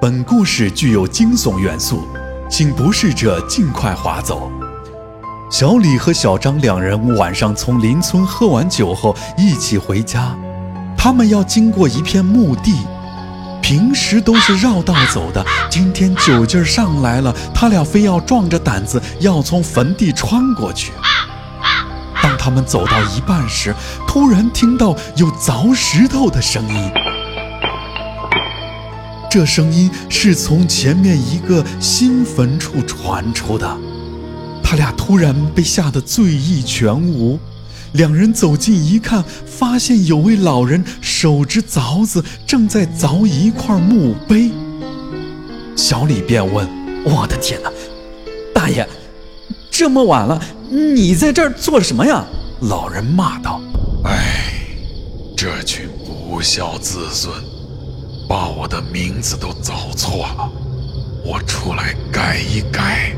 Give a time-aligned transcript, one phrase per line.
[0.00, 2.06] 本故事具有惊悚元素，
[2.48, 4.48] 请不适者尽快划走。
[5.50, 10.38] 小李和小张两人晚上从邻村喝完酒后一起回家，
[10.96, 12.86] 他们要经过一片墓地，
[13.60, 20.92] 平时都是绕道走的，今天酒劲儿上来了，他俩非要壮着胆子要从坟地穿过去。
[22.22, 23.74] 当他们走到一半时，
[24.06, 26.88] 突然听到有凿石头的声音。
[29.38, 33.78] 这声音是从前面一个新坟处传出的，
[34.64, 37.38] 他俩突然被吓得醉意全无。
[37.92, 44.50] 两人走近一看，发现有位老人手执凿子，正在凿一块墓碑。
[45.76, 46.68] 小李便问
[47.06, 47.70] ：“我的天哪，
[48.52, 48.84] 大爷，
[49.70, 52.24] 这么晚了，你在这儿做什么呀？”
[52.62, 53.60] 老人骂道
[54.04, 54.66] ：“哎，
[55.36, 57.32] 这群不孝子孙！”
[58.28, 60.52] 把我的名字都找错了，
[61.24, 63.17] 我出来改一改。